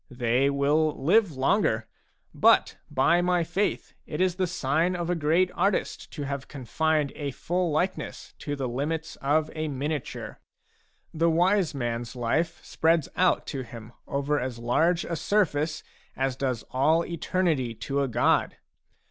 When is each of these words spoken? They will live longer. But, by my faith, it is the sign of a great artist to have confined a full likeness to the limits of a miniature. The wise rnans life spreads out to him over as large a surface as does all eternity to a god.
They 0.09 0.49
will 0.49 0.99
live 0.99 1.33
longer. 1.33 1.85
But, 2.33 2.75
by 2.89 3.21
my 3.21 3.43
faith, 3.43 3.93
it 4.07 4.19
is 4.19 4.33
the 4.37 4.47
sign 4.47 4.95
of 4.95 5.11
a 5.11 5.15
great 5.15 5.51
artist 5.53 6.11
to 6.13 6.23
have 6.23 6.47
confined 6.47 7.13
a 7.15 7.29
full 7.29 7.69
likeness 7.69 8.33
to 8.39 8.55
the 8.55 8.67
limits 8.67 9.15
of 9.17 9.51
a 9.53 9.67
miniature. 9.67 10.39
The 11.13 11.29
wise 11.29 11.73
rnans 11.73 12.15
life 12.15 12.65
spreads 12.65 13.09
out 13.15 13.45
to 13.53 13.61
him 13.61 13.91
over 14.07 14.39
as 14.39 14.57
large 14.57 15.05
a 15.05 15.15
surface 15.15 15.83
as 16.15 16.35
does 16.35 16.63
all 16.71 17.05
eternity 17.05 17.75
to 17.75 18.01
a 18.01 18.07
god. 18.07 18.57